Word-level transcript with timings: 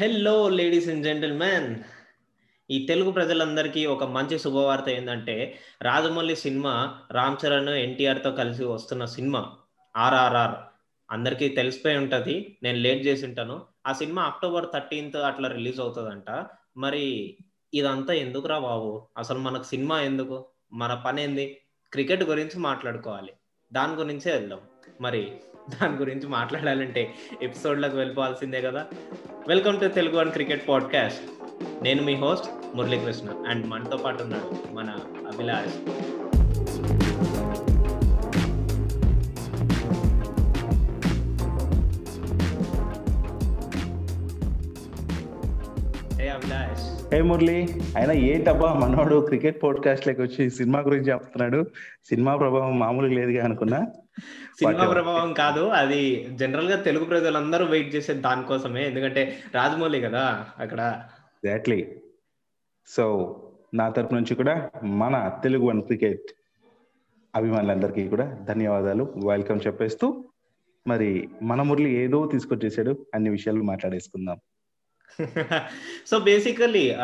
Hello 0.00 0.48
ladies 0.48 0.88
and 0.88 1.04
gentlemen 1.04 1.76
ఈ 2.70 2.86
తెలుగు 2.86 3.10
ప్రజలందరికీ 3.10 3.86
ఒక 3.86 4.04
మంచి 4.04 4.38
శుభవార్త 4.38 4.88
ఏంటంటే 4.88 5.58
రాజమౌళి 5.82 6.36
సినిమా 6.36 6.98
రామ్ 7.10 7.46
చరణ్ 7.46 7.68
ఎన్టీఆర్తో 7.68 8.30
కలిసి 8.30 8.64
వస్తున్న 8.64 9.04
సినిమా 9.04 9.56
ఆర్ఆర్ఆర్. 9.96 10.54
అందరికీ 11.10 11.48
తెలిసిపోయి 11.48 11.96
ఉంటుంది. 11.96 12.58
నేను 12.62 12.78
లేట్ 12.78 13.06
చేసి 13.06 13.26
ఉంటాను. 13.26 13.62
ఆ 13.86 13.92
సినిమా 13.92 14.22
అక్టోబర్ 14.22 14.66
థర్టీన్త్ 14.74 15.16
అట్లా 15.16 15.48
రిలీజ్ 15.48 15.80
అవుతుందంట. 15.80 16.46
మరి 16.76 17.36
ఇదంతా 17.74 18.14
ఎందుకురా 18.14 18.58
బాబు? 18.58 19.08
అసలు 19.18 19.38
మనకు 19.38 19.62
సినిమా 19.62 20.00
ఎందుకు? 20.00 20.46
మన 20.72 20.94
పని 20.94 21.22
ఏంది 21.22 21.60
క్రికెట్ 21.92 22.22
గురించి 22.22 22.58
మాట్లాడుకోవాలి. 22.58 23.32
దాని 23.72 23.92
గురించే 23.92 24.32
వెళ్దాం. 24.32 24.60
మరి 25.00 25.32
దాని 25.68 25.96
గురించి 25.96 26.26
మాట్లాడాలంటే 26.26 27.14
ఎపిసోడ్లకు 27.42 27.96
వెళ్ళిపోవాల్సిందే 27.96 28.60
కదా. 28.62 28.86
Welcome 29.48 29.80
to 29.80 29.88
Telugu 29.88 30.18
one 30.18 30.30
cricket 30.30 30.68
podcast 30.68 31.20
నేను 31.82 32.02
మీ 32.02 32.14
హోస్ట్ 32.14 32.46
మురళీకృష్ణ 32.76 33.30
అండ్ 33.48 33.66
మనతో 33.66 33.96
పాటు 33.96 34.22
ఉన్నాడు 34.22 34.74
మన 34.74 34.90
అభిలాష్. 35.32 35.76
ఏ 47.14 47.20
మురళి. 47.20 47.68
అయినా 47.96 48.12
ఏంటబ్బా 48.12 48.74
మనోడు 48.74 49.24
క్రికెట్ 49.26 49.62
పోడ్కాస్ట్ 49.62 50.08
లకి 50.08 50.22
వచ్చి 50.22 50.50
సినిమా 50.50 50.80
గురించి 50.80 51.12
చెప్తున్నాడు? 51.12 51.64
సినిమా 52.04 52.36
ప్రభావం 52.36 52.78
మామూలుగా 52.78 53.14
లేదుగా 53.14 53.44
అనుకున్నా? 53.44 53.86
సినిమా. 54.58 54.88
ప్రభావం 54.88 55.32
కాదు. 55.32 55.60
అది 55.60 56.28
జనరల్గా 56.34 56.76
తెలుగు 56.76 57.04
ప్రజలందరూ 57.04 57.64
వెయిట్ 57.64 57.94
చేసే 57.94 58.12
దానికోసమే. 58.12 58.86
ఎందుకంటే 58.86 59.38
రాజమౌళి 59.54 60.00
కదా 60.00 60.46
అక్కడ. 60.58 61.02
ఎగ్జాక్ట్లీ 61.44 61.96
సో 62.86 63.34
నా 63.74 63.88
తరపు 63.88 64.14
నుంచి 64.14 64.34
కూడా 64.34 64.70
మన 64.84 65.32
తెలుగు 65.42 65.66
వన్ 65.66 65.82
క్రికెట్ 65.82 66.30
అభిమానులందరికీ 67.36 68.08
కూడా 68.08 68.38
ధన్యవాదాలు. 68.48 69.14
వెల్కమ్ 69.26 69.58
చెప్పేస్తూ. 69.66 70.24
మరి 70.86 71.28
మన 71.42 71.62
మురళి 71.62 71.90
ఏదో 71.90 72.26
తీసుకొచ్చేసాడు. 72.26 73.06
అన్ని 73.14 73.30
విషయాలు 73.30 73.62
మాట్లాడేసుకుందాం. 73.62 74.40
So 76.06 76.18
basically 76.18 76.94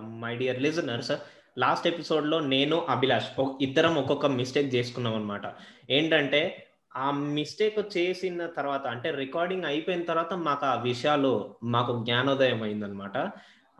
my 0.00 0.36
dear 0.36 0.62
listeners 0.62 1.12
last 1.58 1.86
ఎపిసోడ్లో 1.86 2.40
నేను 2.40 2.86
అభిలాష్ 2.88 3.40
ఇద్దరం 3.60 3.94
ఒక్కొక్క 3.98 4.26
మిస్టేక్ 4.26 4.74
చేసుకున్నాం 4.74 5.14
అనమాట 5.14 5.42
ఏంటంటే 5.90 6.66
ఆ 6.96 7.10
మిస్టేక్ 7.10 7.96
చేసిన 7.96 8.46
తర్వాత 8.46 8.86
అంటే 8.86 9.10
రికార్డింగ్ 9.10 9.64
అయిపోయిన 9.64 10.02
తర్వాత 10.02 10.34
మాకు 10.34 10.66
ఆ 10.66 10.82
విషయాలు 10.82 11.54
మాకు 11.64 12.04
జ్ఞానోదయం 12.04 12.62
అయిందనమాట 12.62 13.30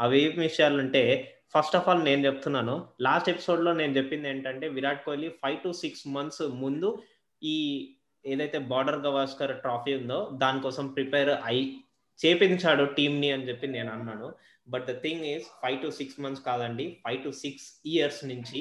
అవి 0.01 0.23
ఏ 0.23 0.29
విషయాలు 0.29 0.79
అంటే 0.79 1.31
ఫస్ట్ 1.57 1.77
ఆఫ్ 1.77 1.89
ఆల్ 1.89 2.05
నేను 2.05 2.27
చెప్తున్నాను. 2.27 2.87
లాస్ట్ 3.01 3.29
ఎపిసోడ్లో 3.29 3.73
నేను 3.73 3.97
చెప్పింది 3.97 4.29
ఏంటంటే 4.29 4.69
Virat 4.69 5.05
Kohli 5.05 5.29
five 5.29 5.59
to 5.59 5.73
six 5.73 6.09
months 6.09 6.43
ముందు 6.43 7.03
ఈ 7.43 7.89
ఏదైతే 8.27 8.59
బార్డర్ 8.59 8.99
గవాస్కర్ 8.99 9.57
ట్రాఫీ 9.57 9.95
ఉందో 9.95 10.31
దానికోసం 10.35 10.87
ప్రిపేర్ 10.87 11.29
అయి 11.45 11.77
చేపించాడు 12.23 12.85
టీమ్ని 12.99 13.29
అని 13.35 13.47
చెప్పి 13.49 13.67
నేను 13.77 13.91
అన్నాను. 13.93 14.29
But 14.69 14.85
the 14.91 14.93
thing 15.05 15.25
is 15.33 15.47
five 15.63 15.79
to 15.83 15.89
six 15.99 16.19
months 16.25 16.45
కాదండి. 16.49 16.87
ఫైవ్ 17.05 17.21
టు 17.25 17.31
సిక్స్ 17.43 17.67
ఇయర్స్ 17.95 18.21
నుంచి 18.31 18.61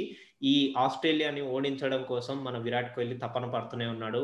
ఈ 0.52 0.56
ఆస్ట్రేలియాని 0.78 1.44
ఓడించడం 1.56 2.02
కోసం 2.12 2.36
మన 2.44 2.58
విరాట్ 2.66 2.90
కోహ్లీ 2.96 3.18
తపన 3.18 3.46
పడుతూనే 3.56 3.88
ఉన్నాడు 3.96 4.24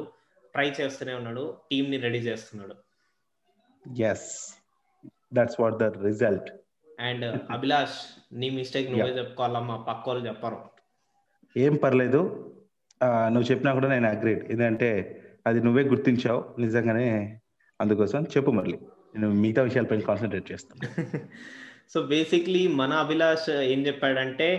ట్రై 0.54 0.68
చేస్తూనే 0.80 1.14
ఉన్నాడు 1.20 1.44
టీమ్ని 1.72 1.98
రెడీ 2.06 2.22
చేస్తున్నాడు. 2.30 2.76
Yes 4.04 4.28
that's 5.34 5.60
what 5.62 5.78
the 5.84 5.88
result 6.08 6.50
and 7.08 7.26
Abhilash 7.52 7.98
నీ 8.40 8.48
మిస్టేక్ 8.60 8.92
నువ్వే 8.92 9.12
చెప్పుకోవాలా 9.18 9.60
మా 9.70 9.76
పక్క 9.90 10.10
వాళ్ళు 10.10 10.24
చెప్పరు. 10.28 10.60
ఏం 11.56 11.76
పర్లేదు. 11.84 12.22
నువ్వు 13.34 13.48
చెప్పినా 13.52 13.72
కూడా 13.78 13.90
నేను 13.94 14.08
అగ్రేడ్ 14.10 14.42
ఎందుకంటే 14.52 14.90
అది 15.48 15.60
నువ్వే 15.66 15.84
గుర్తించావు. 15.92 16.42
నిజంగానే 16.62 17.10
అందుకోసం 17.80 18.22
చెప్పు 18.34 18.52
మురళి 18.52 18.80
నేను 19.14 19.30
మిగతా 19.44 19.62
విషయాలపై 19.70 19.98
కాన్సన్ట్రేట్ 20.10 20.52
చేస్తాను 20.52 20.82
సో 21.94 22.00
బేసిక్లీ 22.12 22.62
మన 22.82 22.92
అభిలాష్ 23.06 23.50
ఏం 23.74 23.80
చెప్పాడంటే 23.88 24.50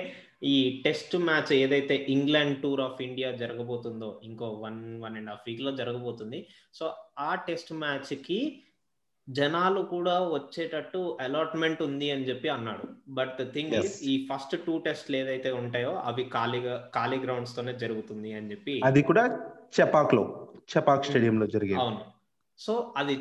ఈ 0.52 0.56
టెస్ట్ 0.84 1.14
మ్యాచ్ 1.26 1.50
ఏదైతే 1.62 1.94
ఇంగ్లాండ్ 2.14 2.56
టూర్ 2.62 2.82
ఆఫ్ 2.86 3.00
ఇండియా 3.06 3.30
జరగబోతుందో 3.42 4.08
ఇంకో 4.28 4.46
వన్ 4.64 4.80
వన్ 5.04 5.16
అండ్ 5.18 5.30
హాఫ్ 5.32 5.46
వీక్లో 5.48 5.72
జరగబోతుంది. 5.80 6.38
సో 6.78 6.84
ఆ 7.28 7.30
టెస్ట్ 7.48 7.72
మ్యాచ్కి 7.82 8.38
జనాలు 9.28 9.80
కూడా 9.92 10.14
వచ్చేటట్టు 10.36 11.00
అలాట్మెంట్ 11.24 11.80
ఉంది 11.88 12.08
అని 12.14 12.24
చెప్పి 12.28 12.48
అన్నాడు. 12.54 12.86
బట్ 13.18 13.34
ద 13.40 13.46
థింగ్ 13.56 13.74
ఈ 14.12 14.14
ఫస్ట్ 14.30 14.56
టూ 14.66 14.74
టెస్ట్లు 14.86 15.16
ఏదైతే 15.22 15.50
ఉంటాయో 15.62 15.92
అవి 16.10 16.24
ఖాళీగా 16.36 16.74
ఖాళీ 16.96 17.18
గ్రౌండ్స్ 17.26 17.54
తోనే 17.58 17.74
జరుగుతుంది 17.84 18.32
అని 18.38 18.50
చెప్పి 18.52 18.74
అది 18.90 19.02
కూడా 19.10 19.24
చపాక్లో 19.78 20.24
చపాక్ 20.74 21.06
స్టేడియం 21.08 21.38
లో 21.42 21.48
జరిగేది 21.54 21.80
అవును. 21.84 22.00
సో 22.60 22.72
అది 23.00 23.14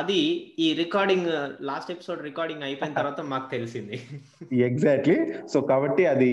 అది 0.00 0.18
ఈ 0.64 0.68
రికార్డింగ్ 0.74 1.26
లాస్ట్ 1.60 1.90
ఎపిసోడ్ 1.90 2.20
రికార్డింగ్ 2.28 2.62
అయిపోయిన 2.62 2.94
తర్వాత 3.00 3.20
మాకు 3.32 3.48
తెలిసింది. 3.50 3.96
ఎగ్జాక్ట్లీ 4.68 5.16
సో 5.52 5.60
కాబట్టి 5.60 6.04
అది 6.06 6.30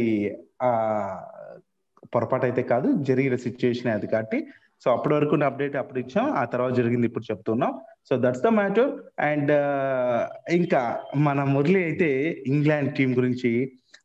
పొరపాటు 2.13 2.46
అయితే 2.46 2.63
కాదు 2.63 2.90
జరిగిన 3.09 3.35
సిచ్యుయేషన్ 3.35 3.91
అది 3.94 4.07
కాబట్టి. 4.07 4.38
సో 4.84 4.88
అప్పటి 4.91 5.13
వరకు 5.16 5.35
అప్డేట్ 5.44 5.75
అప్పుడు 5.75 6.00
ఇచ్చాం 6.00 6.25
ఆ 6.41 6.44
తర్వాత 6.46 6.73
జరిగింది 6.73 7.07
ఇప్పుడు 7.07 7.28
చెప్తున్నాం. 7.31 7.73
So 8.09 8.16
that's 8.23 8.44
the 8.46 8.51
matter 8.59 8.91
and 9.19 9.51
ఇంకా 10.59 10.81
మన 11.28 11.44
మురళి 11.56 11.84
అయితే 11.84 12.09
ఇంగ్లాండ్ 12.47 12.91
టీం 12.96 13.12
గురించి 13.17 13.51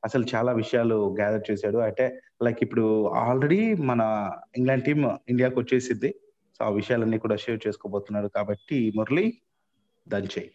అసలు 0.04 0.24
చాలా 0.34 0.52
విషయాలు 0.52 0.96
గ్యాదర్ 1.20 1.44
చేశాడు. 1.50 1.78
అంటే 1.78 2.06
లైక్ 2.42 2.60
ఇప్పుడు 2.62 2.86
ఆల్రెడీ 3.24 3.60
మన 3.90 4.02
ఇంగ్లాండ్ 4.56 4.84
టీం 4.84 5.00
ఇండియాకి 5.28 5.58
వచ్చేసింది 5.60 6.10
సో 6.60 6.60
ఆ 6.64 6.70
విషయాలన్నీ 6.70 7.18
కూడా 7.18 7.36
షేర్ 7.36 7.60
చేసుకోబోతున్నాడు 7.66 8.28
కాబట్టి 8.28 8.78
మురళి 8.98 9.26
దంచేయి 10.06 10.50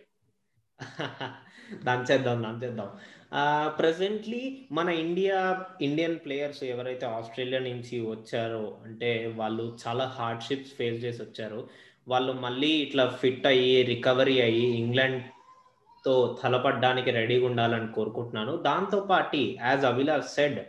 దాని 1.85 2.03
చేద్దాం 2.03 2.41
దాని 2.43 2.83
ప్రెసెంట్లీ 3.77 4.41
మన 4.71 4.89
ఇండియా 4.89 5.37
ఇండియన్ 5.81 6.19
ప్లేయర్స్ 6.25 6.61
ఎవరైతే 6.63 7.05
ఆస్ట్రేలియా 7.05 7.59
నుంచి 7.59 7.95
వచ్చారో 8.05 8.63
అంటే 8.85 9.09
వాళ్ళు 9.35 9.65
చాలా 9.83 10.05
హార్డ్షిప్స్ 10.17 10.75
ఫేస్ 10.75 10.99
చేసి 11.03 11.21
వచ్చారు. 11.23 11.59
వాళ్ళు 12.07 12.33
మళ్ళీ 12.45 12.71
ఇట్లా 12.85 13.05
ఫిట్ 13.21 13.47
అయ్యి 13.47 13.83
రికవరీ 13.83 14.37
అయ్యి 14.41 14.67
ఇంగ్లాండ్తో 14.81 16.15
తలపడడానికి 16.43 17.11
రెడీగా 17.11 17.45
ఉండాలని 17.45 17.89
కోరుకుంటున్నాను. 17.91 18.53
దాంతో 18.69 18.99
పాటు 19.11 19.41
as 19.67 19.85
Avila 19.85 20.17
said 20.35 20.59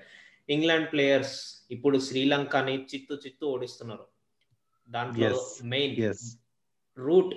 England 0.48 0.90
players 0.92 1.36
ఇప్పుడు 1.70 1.96
శ్రీలంకని 1.98 2.76
చిత్తు 2.92 3.14
చిత్తు 3.24 3.46
ఓడిస్తున్నారు. 3.46 4.06
దాంట్లో. 4.90 5.46
Main 5.64 6.14
route 6.98 7.34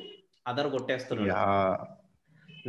other 0.47 0.71
కొట్టేస్తున్నాడు. 0.71 2.01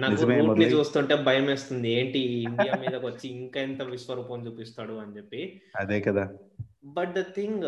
నాకు 0.01 0.23
రూట్ని. 0.23 0.67
చూస్తుంటే 0.67 1.15
భయం 1.15 1.47
వేస్తుంది 1.47 1.91
ఏంటి 1.93 2.19
ఇండియా 2.19 2.75
మీదకి 2.81 3.07
వచ్చి 3.07 3.31
ఇంకా 3.31 3.61
ఎంత 3.61 3.83
విశ్వరూపం 3.83 4.47
చూపిస్తాడు 4.47 4.93
అని 4.93 5.17
చెప్పి. 5.17 5.63
అదే 5.77 6.01
కదా. 6.01 6.31
బట్ 6.85 7.15
ద 7.15 7.21
థింగ్ 7.21 7.65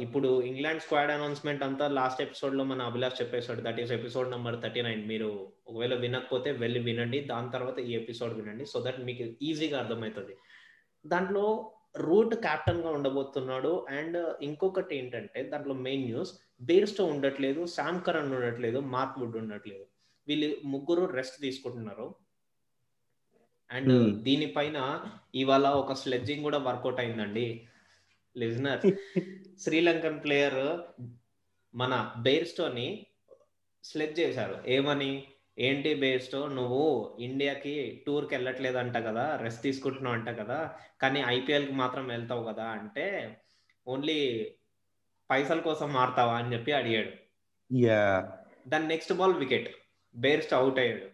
ఇప్పుడు 0.00 0.42
ఇంగ్లాండ్ 0.42 0.82
స్క్వాడ్ 0.82 1.10
అనౌన్స్మెంట్ 1.10 1.62
అంతా 1.62 1.88
లాస్ట్ 1.88 2.22
ఎపిసోడ్లో 2.22 2.64
మన 2.64 2.82
అభిలాష్ 2.82 3.22
చెప్పేశాడు. 3.22 3.60
That 3.60 3.80
is 3.80 3.92
episode 3.92 4.30
number 4.30 4.62
thirty 4.62 4.82
nine 4.82 5.08
మీరు 5.08 5.52
ఒకవేళ 5.66 5.94
వినకపోతే 5.94 6.52
వెళ్ళి 6.52 6.80
వినండి. 6.80 7.20
దాని 7.20 7.50
తర్వాత 7.50 7.78
ఈ 7.78 7.92
ఎపిసోడ్ 7.92 8.34
వినండి. 8.34 8.66
సో 8.66 8.84
దట్ 8.86 9.00
మీకు 9.00 9.24
ఈజీగా 9.42 9.78
అర్థమవుతుంది. 9.78 10.36
దాంట్లో 11.06 11.72
రూట్ 11.96 12.34
కెప్టెన్గా 12.34 12.90
ఉండబోతున్నాడు. 12.90 13.86
అండ్ 13.88 14.36
ఇంకొకటి 14.42 14.96
ఏంటంటే 14.96 15.42
దాంట్లో 15.42 15.74
మెయిన్ 15.74 16.04
న్యూస్ 16.04 16.34
బేర్స్టో 16.60 17.04
ఉండట్లేదు 17.04 17.66
శామ్ 17.66 18.02
కరణ్ 18.02 18.34
ఉండట్లేదు 18.34 18.78
మార్క్ 18.78 19.18
వుడ్ 19.18 19.36
ఉండట్లేదు. 19.36 19.86
వీళ్ళు 20.28 20.56
ముగ్గురు 20.64 21.04
రెస్ట్ 21.12 21.40
తీసుకుంటున్నారు. 21.40 22.14
అండ్. 23.70 24.22
దీనిపైన 24.22 25.04
ఇవాళ 25.34 25.68
ఒక 25.68 25.92
స్లెడ్జింగ్ 25.92 26.42
కూడా 26.42 26.58
వర్కౌట్ 26.58 27.00
అయిందండి. 27.00 27.68
లిజనర్ 28.38 28.80
శ్రీలంకన్ 29.58 30.22
ప్లేయర్ 30.24 30.80
మన 31.74 32.14
బేర్స్టోని 32.22 33.06
స్లెడ్జ్ 33.84 34.20
చేశారు. 34.20 34.62
ఏమని? 34.66 35.29
ఏంటి 35.60 35.90
బేర్స్టో 36.02 36.40
నువ్వు 36.58 36.82
ఇండియాకి 37.20 37.74
టూర్కి 38.06 38.32
వెళ్ళట్లేదంట 38.34 38.96
కదా 39.08 39.24
రెస్ట్ 39.42 39.62
తీసుకుంటున్నావు 39.62 40.16
అంట 40.16 40.30
కదా 40.40 40.58
కానీ 41.02 41.20
ఐపీఎల్కి 41.36 41.74
మాత్రం 41.82 42.04
వెళ్తావు 42.06 42.42
కదా 42.50 42.66
అంటే 42.76 43.06
ఓన్లీ 43.86 44.18
పైసల 45.30 45.60
కోసం 45.60 45.88
మారుతావా 45.92 46.34
అని 46.40 46.52
చెప్పి 46.54 46.70
అడిగాడు. 46.78 47.12
యా 47.70 48.02
దాని 48.68 48.86
next 48.86 49.12
ball 49.12 49.34
wicket 49.42 49.68
Bairstow 50.14 50.54
out 50.54 50.78
అయ్యాడు. 50.78 51.06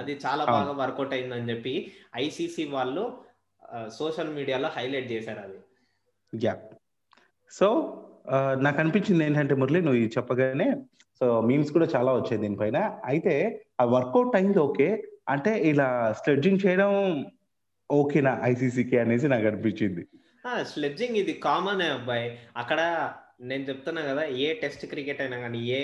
అది 0.00 0.12
చాలా. 0.24 0.42
బాగా 0.54 0.72
వర్కౌట్ 0.82 1.14
అయిందని 1.16 1.50
చెప్పి 1.52 1.74
ఐసీసీ 2.16 2.64
వాళ్ళు 2.76 3.04
సోషల్ 3.98 4.34
మీడియాలో 4.38 4.68
హైలైట్ 4.76 5.10
చేశారు 5.12 5.40
అది. 5.46 5.58
యా 6.32 6.54
సో 7.52 7.66
నాకు 8.64 8.78
అనిపించింది 8.80 9.24
ఏంటంటే 9.26 9.54
మురళి 9.54 9.80
నువ్వు 9.80 10.08
చెప్పగానే 10.16 10.68
సో 11.20 11.40
మీమ్స్ 11.40 11.72
కూడా 11.72 11.86
చాలా 11.86 12.10
వచ్చాయి 12.12 12.40
దీనిపైన. 12.40 12.78
అయితే 13.04 13.34
ఆ 13.80 13.84
వర్కౌట్ 13.84 14.36
అయింది 14.36 14.58
ఓకే. 14.58 14.88
అంటే 15.28 15.52
ఇలా 15.70 15.88
స్లెడ్జింగ్ 16.20 16.62
చేయడం 16.66 16.92
ఓకేనా 17.90 18.32
ఐసీసీకి 18.42 18.96
అనేసి 18.98 19.28
నాకు 19.28 19.46
అనిపించింది. 19.46 20.02
స్లెడ్జింగ్ 20.72 21.16
ఇది 21.16 21.32
కామన్ 21.32 21.82
అబ్బాయి. 21.82 22.28
అక్కడ 22.56 22.80
నేను 23.40 23.64
చెప్తున్నా 23.64 24.02
కదా 24.02 24.22
ఏ 24.44 24.54
టెస్ట్ 24.62 24.84
క్రికెట్ 24.86 25.20
అయినా 25.20 25.38
కానీ 25.40 25.58
ఏ 25.78 25.82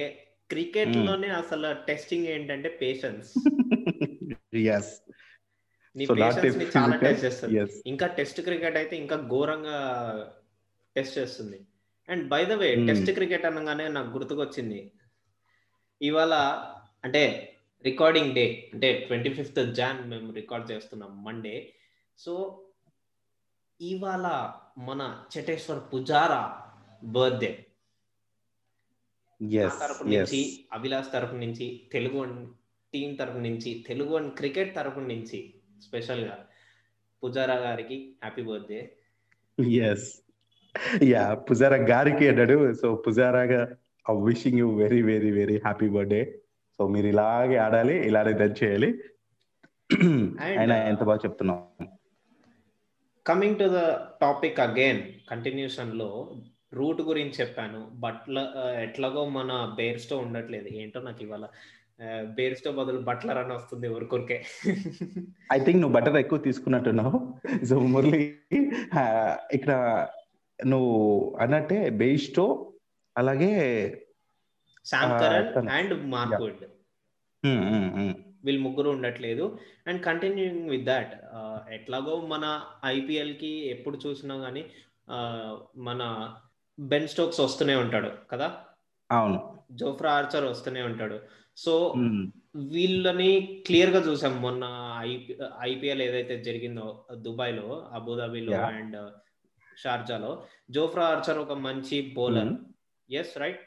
క్రికెట్లోనే 0.50 1.28
అసలు 1.28 1.68
టెస్టింగ్ 1.86 2.26
ఏంటంటే 2.26 2.78
పేషెన్స్ 2.82 3.30
నీ 5.96 6.04
ని 6.56 6.66
చాలా 6.76 6.96
టెస్ట్ 6.96 7.24
చేస్తుంది. 7.24 7.58
ఇంకా 7.86 8.06
టెస్ట్ 8.18 8.40
క్రికెట్ 8.40 8.76
అయితే 8.76 8.94
ఇంకా 8.96 9.16
ఘోరంగా 9.16 9.76
టెస్ట్ 10.96 11.18
చేస్తుంది. 11.18 11.58
And 12.08 12.24
by 12.28 12.40
the 12.44 12.52
way. 12.52 12.68
Test 12.88 13.10
cricket 13.10 13.46
అనగానే 13.46 13.88
నాకు 13.88 14.10
గుర్తుకొచ్చింది. 14.16 14.80
ఇవాళ 16.00 16.34
అంటే 17.04 17.22
రికార్డింగ్ 17.84 18.34
డే 18.34 18.44
అంటే 18.72 18.88
ట్వంటీ 19.06 19.30
ఫిఫ్త్ 19.34 19.60
జాన్ 19.72 20.00
మేము 20.08 20.32
రికార్డ్ 20.32 20.70
చేస్తున్నాం 20.70 21.24
మండే 21.24 21.56
సో 22.18 22.32
ఇవాళ 23.80 24.26
మన 24.78 25.02
చటేశ్వర్ 25.32 25.82
పుజారా 25.92 26.40
బర్త్డే 27.08 27.52
తరపు 29.80 30.04
నుంచి 30.04 30.40
అభిలాష్ 30.72 31.12
తరపు 31.12 31.36
నుంచి 31.36 31.66
తెలుగు 31.92 32.20
టీం 32.92 33.16
తరపు 33.16 33.38
నుంచి 33.38 33.70
తెలుగు 33.86 34.12
అండ్ 34.16 34.32
క్రికెట్ 34.36 34.74
తరపు 34.76 35.00
నుంచి 35.04 35.40
స్పెషల్గా 35.80 36.36
పుజారా 37.22 37.54
గారికి 37.56 37.96
happy 38.22 38.42
birthday 38.42 38.80
yes 39.82 40.08
yeah 41.04 41.24
Pujara 41.48 41.76
గారికి 41.90 42.24
అన్నాడు. 42.28 42.56
So 42.74 42.86
పుజారాగా 43.06 43.60
wishing 44.12 44.58
you 44.58 44.74
very 44.74 45.02
very 45.02 45.30
very 45.30 45.56
happy 45.56 45.88
birthday 45.88 46.40
so 46.78 46.88
మీరు 46.88 47.06
ఇలాగే 47.06 47.56
ఆడాలి 47.56 48.06
ఇలాగే 48.06 48.32
రన్ 48.32 48.64
చేయాలి. 48.64 48.94
ఆయన 50.42 50.72
ఎంత 50.72 51.02
బాగా 51.02 51.18
చెప్తున్నాం 51.18 51.88
coming 53.26 53.56
to 53.56 53.64
the 53.64 53.96
topic 54.20 54.60
again 54.60 55.02
కంటిన్యూషన్లో 55.30 56.36
Root 56.74 57.00
గురించి 57.02 57.32
చెప్పాను. 57.40 57.90
బట్ల 57.94 58.52
ఎట్లాగో 58.82 59.28
మన 59.28 59.74
బేర్స్టో 59.76 60.18
ఉండట్లేదు. 60.18 60.68
ఏంటో 60.68 61.00
నాకు 61.00 61.22
ఇవాళ 61.22 61.46
బేర్స్టో 62.24 62.72
బదులు 62.72 62.98
బట్లర్ 62.98 63.38
అని 63.38 63.52
వస్తుంది 63.52 63.88
ఊరికొరికే. 63.88 64.44
ఐ 65.52 65.58
థింక్ 65.58 65.80
నువ్వు 65.80 65.96
బటర్ 66.00 66.16
ఎక్కువ 66.16 66.38
తీసుకున్నట్టున్నావు. 66.38 67.34
సో 67.64 67.78
మురళి 67.78 68.34
ఇక్కడ 69.52 70.08
నువ్వు 70.66 71.36
అన్నట్టే 71.40 71.90
బేస్టో 71.90 72.72
అలాగే 73.18 73.50
శామ్ 74.84 75.20
కరణ్ 75.20 75.54
తను. 75.54 75.70
And 75.70 75.94
Mark Wood 76.06 76.64
um, 77.44 77.64
um, 77.74 77.94
um. 77.94 78.14
వీళ్ళు 78.44 78.62
ముగ్గురు 78.62 78.90
ఉండట్లేదు. 78.90 79.58
అండ్ 79.86 80.04
కంటిన్యూయింగ్ 80.04 80.70
విత్ 80.70 80.84
దాట్ 80.84 81.12
ఎట్లాగో 81.70 82.26
మన 82.26 82.44
ఐపీఎల్కి 82.84 83.68
ఎప్పుడు 83.68 83.98
చూసినా 84.06 84.34
గానీ 84.34 84.64
మన 85.76 86.02
బెన్ 86.78 87.08
స్టోక్స్ 87.08 87.40
వస్తూనే 87.40 87.74
ఉంటాడు 87.74 88.10
కదా? 88.32 88.48
అవును. 89.10 89.58
జోఫ్రా 89.72 90.12
ఆర్చర్ 90.12 90.44
వస్తూనే 90.44 90.82
ఉంటాడు. 90.82 91.20
సో 91.56 91.94
వీళ్ళని 92.56 93.62
క్లియర్గా 93.66 94.00
చూసాం. 94.08 94.42
మొన్న 94.42 94.64
ఐపీఎల్ 95.60 96.02
ఏదైతే 96.02 96.42
జరిగిందో 96.44 97.04
దుబాయ్లో 97.14 97.88
అబుదాబిలో. 97.92 98.56
అండ్ 98.56 98.96
షార్జాలో 99.84 100.44
జోఫ్రా 100.70 101.04
ఆర్చర్ 101.04 101.38
ఒక 101.38 101.52
మంచి 101.52 102.12
బౌలర్. 102.16 102.52
ఎస్ 103.10 103.38
రైట్ 103.38 103.62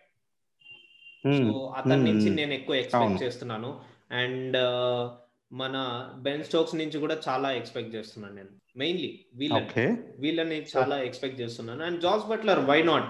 సో 1.23 1.53
అతని 1.77 2.03
నుంచి 2.03 2.27
ఉమ్, 2.27 2.35
నేను 2.35 2.53
ఎక్కువ 2.53 2.75
ఎక్స్పెక్ట్. 2.75 3.21
చేస్తున్నాను. 3.23 3.69
అండ్ 4.11 4.57
మన 5.51 5.75
బెన్ 6.17 6.43
స్టోక్స్ 6.43 6.75
నుంచి 6.75 6.97
కూడా 6.99 7.15
చాలా 7.27 7.51
ఎక్స్పెక్ట్ 7.51 7.95
చేస్తున్నాను 7.95 8.35
నేను. 8.35 8.51
మెయిన్లీ 8.75 9.09
వీళ్ళని. 9.35 9.85
వీళ్ళని 10.19 10.57
చాలా 10.73 10.97
ఎక్స్పెక్ట్ 11.01 11.41
చేస్తున్నాను. 11.41 11.83
And 11.83 12.01
Jos 12.01 12.25
Buttler 12.25 12.59
why 12.65 12.83
not 12.83 13.09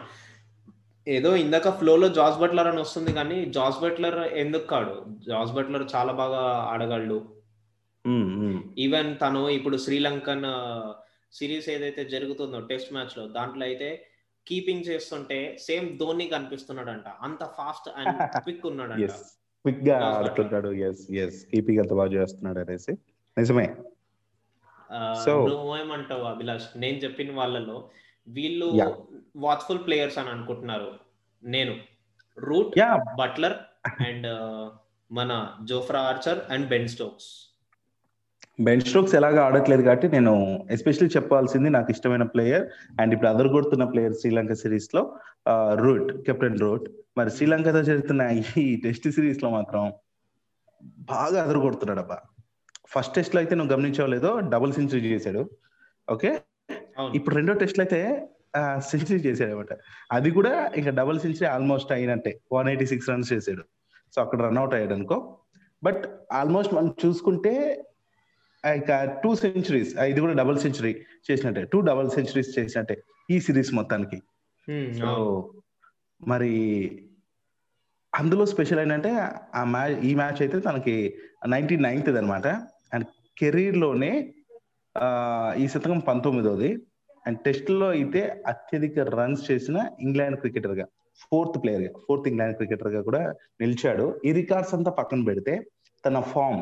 ఏదో 1.07 1.35
ఇందాక 1.35 1.69
ఫ్లోలో 1.79 2.07
జాస్ 2.09 2.37
బట్లర్ 2.37 2.67
అని 2.67 2.81
వస్తుంది 2.81 3.13
కానీ 3.13 3.45
జాస్ 3.51 3.79
బట్లర్ 3.79 4.17
ఎందుకు 4.35 4.65
కాడు? 4.65 4.95
జాస్ 5.27 5.51
బట్లర్ 5.51 5.85
చాలా 5.95 6.13
బాగా 6.13 6.41
ఆడగలడు. 6.71 7.19
ఉమ్, 8.05 8.27
ఉమ్. 8.39 8.59
ఈవెన్ 8.77 9.17
తను 9.17 9.49
ఇప్పుడు 9.49 9.77
శ్రీలంకన్ 9.77 10.45
సిరీస్ 11.33 11.69
ఏదైతే 11.69 12.03
జరుగుతుందో 12.05 12.59
టెస్ట్ 12.67 12.93
మ్యాచ్లో 12.93 13.27
దాంట్లో 13.27 13.65
అయితే 13.65 13.89
కీపింగ్ 14.47 14.83
చేస్తుంటే 14.87 15.57
సేమ్ 15.61 15.99
ధోని 15.99 16.27
కనిపిస్తున్నాడంట. 16.27 17.03
అంత 17.21 17.43
ఫాస్ట్ 17.43 17.89
అండ్ 17.95 18.39
క్విక్ 18.39 18.67
ఉన్నాడంట. 18.67 19.03
ఎస్ 19.03 19.13
క్విక్గా 19.13 20.05
ఆడుతుంటాడు. 20.05 20.69
ఎస్ 20.69 21.11
ఎస్ 21.11 21.45
కీపింగ్ 21.45 21.79
అంత 21.79 21.93
బాగా 21.93 22.11
చేస్తున్నాడు 22.11 22.59
అనేసి. 22.59 22.91
నిజమే. 23.37 23.75
So- 25.27 25.49
నువ్వేమంటావు 25.49 26.21
అభిలాష్? 26.21 26.67
నేను 26.75 26.97
చెప్పిన 26.97 27.35
వాళ్ళలో 27.35 27.89
వీళ్ళు. 28.27 28.65
వాచ్ఫుల్ 29.35 29.85
ప్లేయర్స్ 29.85 30.17
అని 30.17 30.29
అనుకుంటున్నారు. 30.29 30.93
నేను. 31.43 31.79
రూట్ 32.39 32.75
బట్లర్ 33.19 33.53
అండ్ 34.07 34.27
మన 35.11 35.57
Jofra 35.63 35.99
Archer 35.99 36.51
and 36.51 36.67
Ben 36.67 36.87
Stokes 36.87 37.46
Ben 38.59 38.81
Strokes 38.81 39.15
ఎలాగా 39.15 39.39
ఆడట్లేదు 39.45 39.81
కాబట్టి 39.81 40.07
నేను 40.09 40.31
ఎస్పెషల్లీ 40.71 41.09
చెప్పాల్సింది 41.15 41.69
నాకు 41.69 41.89
ఇష్టమైన 41.91 42.23
ప్లేయర్ 42.23 42.65
అండ్ 43.01 43.11
ఇప్పుడు 43.13 43.29
అదర్ 43.29 43.49
కొడుతున్న 43.55 43.83
ప్లేయర్ 43.83 44.13
శ్రీలంక 44.13 44.53
సిరీస్లో 44.53 45.01
రూట్ 45.83 46.09
కెప్టెన్ 46.25 46.57
రూట్ 46.59 46.87
మరి 47.17 47.31
శ్రీలంకతో 47.31 47.81
జరుగుతున్న 47.89 48.21
ఈ 48.57 48.75
టెస్ట్ 48.85 49.07
సిరీస్లో 49.11 49.49
మాత్రం 49.49 49.83
బాగా 51.13 51.37
అదరు 51.43 51.59
కొడుతున్నాడు 51.59 51.99
అబ్బా 51.99 52.17
ఫస్ట్ 52.93 53.15
టెస్ట్లో 53.15 53.39
అయితే 53.41 53.53
నువ్వు 53.55 53.73
గమనించావు 53.73 54.09
లేదో 54.09 54.29
డబుల్ 54.39 54.73
సెంచరీ 54.73 55.09
చేశాడు. 55.13 55.41
ఓకే 56.07 56.29
ఇప్పుడు 57.15 57.33
రెండో 57.35 57.53
టెస్ట్లో 57.61 57.83
అయితే 57.85 58.01
సెంచరీ 58.89 59.19
చేశాడు 59.19 59.51
అనమాట 59.51 59.73
అది 60.11 60.29
కూడా 60.31 60.53
ఇంకా 60.79 60.91
డబుల్ 60.99 61.19
సెంచరీ 61.19 61.47
ఆల్మోస్ట్ 61.55 61.91
అయినట్టే. 61.91 62.31
వన్ 62.51 62.69
ఎయిటీ 62.69 62.85
సిక్స్ 62.85 63.09
రన్స్ 63.09 63.33
చేశాడు. 63.33 63.63
సో 64.13 64.17
అక్కడ 64.23 64.39
రన్అట్ 64.41 64.73
అయ్యాడు 64.73 64.93
అనుకో 64.93 65.17
బట్ 65.83 66.03
ఆల్మోస్ట్ 66.31 66.73
మనం 66.73 66.91
చూసుకుంటే 67.05 67.53
ఇక 68.65 69.19
టూ 69.23 69.35
సెంచరీస్ 69.35 69.97
ఇది 69.97 70.19
కూడా 70.19 70.33
డబుల్ 70.33 70.59
సెంచరీ 70.59 71.01
చేసినట్టే. 71.31 71.63
టూ 71.63 71.81
డబుల్ 71.81 72.09
సెంచరీస్ 72.09 72.59
చేసినట్టే 72.59 73.03
ఈ 73.31 73.39
సిరీస్ 73.39 73.73
మొత్తానికి. 73.73 74.21
Hmm, 74.67 74.99
సో 74.99 75.05
అవును. 75.05 75.53
మరి 76.27 76.53
అందులో 78.15 78.45
స్పెషల్ 78.45 78.79
ఏంటంటే 78.79 79.09
ఆ 79.55 79.63
మ్యాచ్ 79.63 80.05
ఈ 80.05 80.15
మ్యాచ్ 80.15 80.41
అయితే 80.41 80.59
తనకి 80.59 81.15
నైన్టీ 81.47 81.75
నైన్త్ 81.77 82.09
అనమాట 82.09 82.47
అండ్ 82.93 83.05
కెరీర్లోనే 83.37 84.33
ఈ 85.57 85.67
శతకం 85.67 85.99
పంతొమ్మిదోది. 85.99 86.77
అండ్ 87.27 87.39
టెస్ట్లో 87.39 87.89
అయితే 87.89 88.43
అత్యధిక 88.47 88.99
రన్స్ 88.99 89.51
చేసిన 89.51 89.89
ఇంగ్లాండ్ 89.99 90.39
క్రికెటర్గా 90.39 90.85
ఫోర్త్ 91.31 91.63
ప్లేయర్గా 91.63 91.89
ఫోర్త్ 92.07 92.27
ఇంగ్లాండ్ 92.27 92.55
క్రికెటర్గా 92.55 93.01
కూడా 93.01 93.33
నిలిచాడు. 93.61 94.21
ఈ 94.25 94.31
రికార్డ్స్ 94.31 94.73
అంతా 94.73 94.91
పక్కన 94.91 95.23
పెడితే 95.23 95.67
తన 96.05 96.19
ఫామ్ 96.19 96.61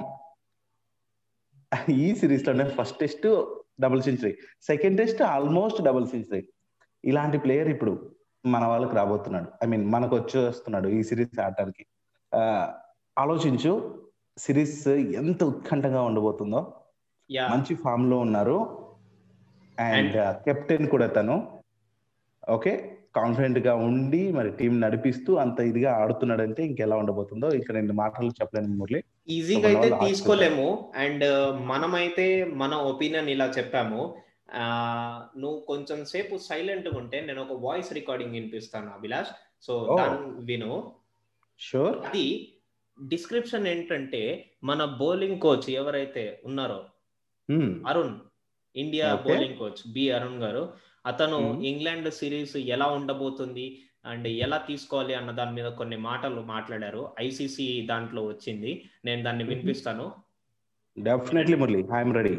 ఈ 1.90 2.16
సిరీస్లోనే 2.16 2.70
first 2.70 3.00
test 3.00 3.56
double 3.82 4.02
century 4.02 4.38
second 4.62 4.98
test 4.98 5.22
almost 5.22 5.82
double 5.82 6.08
century. 6.08 6.48
ఇలాంటి 7.06 7.38
ప్లేయర్ 7.38 7.68
ఇప్పుడు 7.68 8.12
మన 8.46 8.66
వాళ్ళకి 8.66 8.96
రాబోతున్నాడు. 8.96 9.46
ఐ 9.64 9.68
మీన్ 9.68 9.86
మనకు 9.86 10.16
వచ్చి 10.16 10.48
వస్తున్నాడు 10.48 10.88
ఈ 10.88 11.04
సిరీస్ 11.04 11.40
ఆడటానికి. 11.40 11.86
ఆలోచించు 13.20 14.02
సిరీస్ 14.38 14.88
ఎంత 14.88 15.44
ఉత్కంఠగా 15.44 16.02
ఉండబోతుందో. 16.02 16.74
మంచి 17.32 17.76
ఫామ్లో 17.76 18.18
ఉన్నారు. 18.18 18.86
అండ్ 19.80 20.14
కెప్టెన్ 20.44 20.88
కూడా 20.88 21.08
తను. 21.08 21.60
ఓకే? 22.50 22.98
కాన్ఫిడెంట్గా 23.16 23.76
ఉండి 23.76 24.32
మరి 24.32 24.50
టీం 24.50 24.82
నడిపిస్తూ 24.82 25.36
అంత 25.36 25.60
ఇదిగా 25.60 25.94
ఆడుతున్నాడంటే 25.96 26.66
ఇంకెలా 26.66 26.96
ఉండబోతుందో. 26.96 27.52
ఇంకా 27.52 27.74
రెండు 27.74 27.94
మాటలు 27.94 28.30
చెప్పలేను 28.30 28.68
మురళి. 28.68 29.04
ఈజీగా 29.30 29.68
అయితే 29.68 30.08
తీసుకోలేము. 30.08 30.92
అండ్ 30.96 31.26
మనమైతే 31.60 32.44
మన 32.44 32.74
ఒపీనియన్ 32.74 33.30
ఇలా 33.30 33.46
చెప్పాము. 33.46 34.18
నువ్వు 35.40 35.60
కొంచెం 35.60 36.06
సేపు 36.06 36.38
సైలెంట్గా 36.38 36.98
ఉంటే 36.98 37.22
నేను 37.22 37.42
ఒక 37.42 37.58
వాయిస్ 37.62 37.94
రికార్డింగ్ 37.94 38.32
వినిపిస్తాను 38.32 38.92
అభిలాష్. 38.94 39.30
సో 39.62 39.98
విను. 40.40 40.92
షూర్. 41.60 41.98
అది 41.98 42.52
డిస్క్రిప్షన్ 43.08 43.68
ఏంటంటే 43.68 44.52
మన 44.64 44.86
బౌలింగ్ 44.86 45.40
కోచ్ 45.40 45.70
ఎవరైతే 45.70 46.42
ఉన్నారో 46.46 46.86
Arun 47.88 48.16
India. 48.76 49.16
Bowling 49.16 49.58
coach 49.58 49.94
B 49.94 50.12
Arun 50.12 50.44
గారు 50.44 50.74
అతను. 51.06 51.62
ఇంగ్లాండ్ 51.62 52.14
సిరీస్ 52.14 52.58
ఎలా 52.58 52.86
ఉండబోతుంది 52.88 53.82
అండ్ 54.05 54.29
ఎలా 54.45 54.59
తీసుకోవాలి 54.69 55.15
అన్న 55.15 55.31
దాని 55.31 55.53
మీద 55.53 55.69
కొన్ని 55.81 55.97
మాటలు 56.09 56.41
మాట్లాడారు 56.55 57.03
ఐసీసీ 57.19 57.67
దాంట్లో 57.91 58.23
వచ్చింది 58.27 58.73
నేను 59.05 59.23
దాన్ని 59.23 59.45
Mhm. 59.45 59.51
వినిపిస్తాను 59.53 60.07
definitely 60.97 61.59
Murali 61.63 61.83
I'm 61.99 62.15
ready 62.21 62.35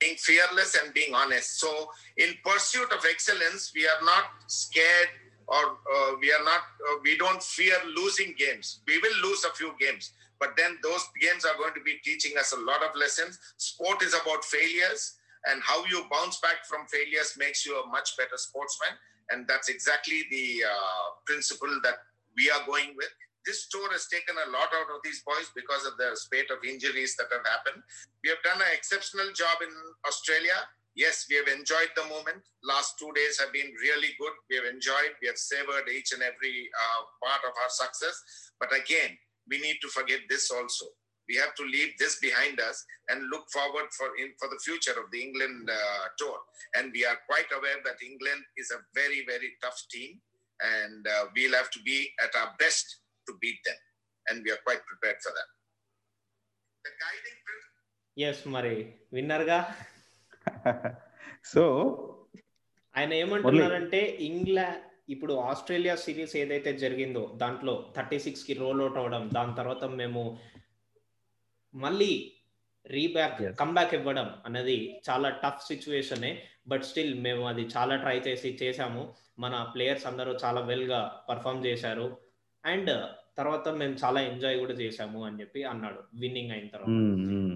being 0.00 0.16
fearless 0.28 0.72
and 0.78 0.88
being 0.96 1.14
honest. 1.14 1.50
So, 1.60 1.68
in 2.16 2.30
pursuit 2.48 2.90
of 2.96 3.02
excellence, 3.12 3.62
we 3.76 3.84
are 3.88 4.02
not 4.02 4.26
scared 4.62 5.12
or 5.48 5.62
uh, 5.94 6.10
we 6.22 6.28
are 6.36 6.44
not, 6.44 6.64
uh, 6.88 6.96
we 7.06 7.12
don't 7.16 7.42
fear 7.56 7.78
losing 7.98 8.30
games. 8.34 8.66
We 8.86 8.96
will 8.98 9.18
lose 9.26 9.42
a 9.44 9.52
few 9.60 9.70
games, 9.78 10.04
but 10.40 10.50
then 10.60 10.72
those 10.82 11.04
games 11.24 11.44
are 11.44 11.56
going 11.62 11.74
to 11.74 11.84
be 11.90 11.94
teaching 12.08 12.36
us 12.36 12.50
a 12.52 12.60
lot 12.60 12.82
of 12.82 12.94
lessons. 12.94 13.32
Sport 13.58 14.02
is 14.02 14.14
about 14.14 14.42
failures, 14.46 15.02
and 15.44 15.58
how 15.62 15.78
you 15.84 16.00
bounce 16.10 16.38
back 16.40 16.60
from 16.64 16.82
failures 16.86 17.30
makes 17.36 17.62
you 17.66 17.74
a 17.76 17.86
much 17.86 18.10
better 18.16 18.38
sportsman. 18.38 18.94
And 19.31 19.47
that's 19.47 19.69
exactly 19.69 20.23
the 20.31 20.63
uh, 20.65 21.05
principle 21.25 21.71
that 21.83 21.97
we 22.35 22.49
are 22.49 22.65
going 22.65 22.93
with. 22.95 23.09
This 23.45 23.67
tour 23.67 23.89
has 23.91 24.07
taken 24.07 24.35
a 24.35 24.51
lot 24.51 24.69
out 24.75 24.89
of 24.93 25.01
these 25.03 25.23
boys 25.25 25.49
because 25.55 25.85
of 25.85 25.97
the 25.97 26.15
spate 26.15 26.51
of 26.51 26.59
injuries 26.63 27.15
that 27.17 27.31
have 27.31 27.45
happened. 27.45 27.81
We 28.23 28.29
have 28.29 28.43
done 28.43 28.61
an 28.61 28.73
exceptional 28.73 29.31
job 29.33 29.63
in 29.63 29.71
Australia. 30.05 30.67
Yes, 30.95 31.25
we 31.29 31.37
have 31.37 31.47
enjoyed 31.47 31.89
the 31.95 32.03
moment. 32.11 32.43
Last 32.63 32.99
two 32.99 33.09
days 33.15 33.39
have 33.39 33.53
been 33.53 33.71
really 33.79 34.11
good. 34.19 34.35
We 34.49 34.57
have 34.57 34.65
enjoyed, 34.65 35.15
we 35.21 35.27
have 35.27 35.37
savored 35.37 35.87
each 35.87 36.11
and 36.11 36.21
every 36.21 36.69
uh, 36.75 37.01
part 37.23 37.41
of 37.47 37.53
our 37.55 37.71
success. 37.71 38.51
But 38.59 38.75
again, 38.75 39.17
we 39.49 39.61
need 39.61 39.77
to 39.81 39.87
forget 39.87 40.19
this 40.27 40.51
also. 40.51 40.85
We 41.29 41.35
have 41.43 41.53
to 41.59 41.65
leave 41.65 41.91
this 42.01 42.15
behind 42.19 42.57
us 42.59 42.77
and 43.09 43.29
look 43.33 43.45
forward 43.57 43.87
for 43.97 44.07
in, 44.21 44.29
for 44.39 44.47
the 44.53 44.59
future 44.65 44.95
of 45.01 45.07
the 45.13 45.19
England 45.21 45.69
uh, 45.71 46.05
tour. 46.19 46.37
And 46.75 46.85
we 46.97 47.03
are 47.05 47.17
quite 47.31 47.51
aware 47.57 47.79
that 47.87 47.97
England 48.03 48.41
is 48.57 48.69
a 48.77 48.79
very 48.93 49.21
very 49.31 49.51
tough 49.63 49.79
team, 49.93 50.11
and 50.59 51.01
uh, 51.07 51.23
we'll 51.35 51.57
have 51.61 51.71
to 51.77 51.81
be 51.91 51.99
at 52.25 52.33
our 52.41 52.51
best 52.63 52.85
to 53.27 53.33
beat 53.43 53.59
them. 53.69 53.79
And 54.27 54.43
we 54.45 54.51
are 54.51 54.61
quite 54.67 54.83
prepared 54.91 55.19
for 55.25 55.33
that. 55.37 55.49
The 56.85 56.93
guiding 57.03 57.37
principle. 57.45 57.65
Yes 58.17 58.41
మరి 58.53 58.75
విన్నర్గా 59.15 59.57
so 61.51 61.63
ఆయన 62.95 63.11
ఏమంటున్నారంటే 63.23 63.99
ఇంగ్లా 64.27 64.65
ఇప్పుడు 65.13 65.33
Australia 65.51 65.93
series 66.05 66.33
ఏదైతే 66.41 66.71
జరిగిందో 66.83 67.21
దాంట్లో 67.43 67.73
thirty 67.95 68.17
సిక్స్కి 68.25 68.53
role 68.63 68.81
out 68.83 68.99
అవడం 69.01 69.23
దాని 69.37 69.53
తర్వాత 69.59 69.85
మేము 70.01 70.21
మళ్ళీ 71.75 72.31
రీబ్యాక్. 72.87 73.59
కమ్బ్యాక్ 73.59 73.93
ఇవ్వడం 73.93 74.33
అనేది 74.45 75.01
చాలా 75.09 75.29
టఫ్ 75.29 75.67
సిచ్యువేషనే 75.67 76.43
బట్ 76.67 76.83
స్టిల్ 76.83 77.21
మేము 77.21 77.47
అది 77.47 77.61
చాలా 77.61 77.95
ట్రై 77.95 78.19
చేసి 78.19 78.59
చేశాము. 78.63 79.13
మన 79.39 79.71
ప్లేయర్స్ 79.75 80.07
అందరూ 80.07 80.37
చాలా 80.45 80.61
వెల్గా 80.61 81.21
పర్ఫామ్ 81.29 81.65
చేశారు. 81.65 82.17
అండ్ 82.65 83.09
తర్వాత 83.37 83.69
మేము 83.69 83.95
చాలా 84.03 84.21
ఎంజాయ్ 84.21 84.59
కూడా 84.59 84.73
చేశాము 84.73 85.25
అని 85.25 85.41
చెప్పి 85.41 85.63
అన్నాడు. 85.63 85.99
విన్నింగ్ 86.13 86.51
అయిన 86.51 86.67
తర్వాత. 86.67 86.87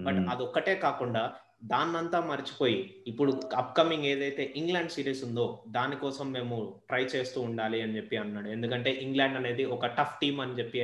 బట్ 0.04 0.28
అదొక్కటే 0.30 0.74
కాకుండా 0.74 1.34
దాన్నంతా 1.64 2.20
మర్చిపోయి 2.20 3.04
ఇప్పుడు 3.06 3.40
అప్కమింగ్ 3.56 4.04
ఏదైతే 4.04 4.52
ఇంగ్లాండ్ 4.56 4.90
సిరీస్ 4.90 5.24
ఉందో 5.24 5.64
దానికోసం 5.68 6.32
మేము 6.32 6.80
ట్రై 6.88 7.04
చేస్తూ 7.04 7.40
ఉండాలి 7.40 7.82
అని 7.82 7.96
చెప్పి 7.96 8.16
అన్నాడు. 8.16 8.48
ఎందుకంటే 8.48 8.90
ఇంగ్లాండ్ 8.90 9.36
అనేది 9.36 9.64
ఒక 9.64 9.86
టఫ్ 9.86 10.20
టీమ్ 10.20 10.40
అని 10.40 10.52
చెప్పి 10.52 10.82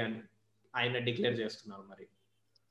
ఆయన 0.76 0.98
డిక్లేర్ 0.98 1.40
చేస్తున్నారు 1.40 1.84
మరి. 1.90 2.06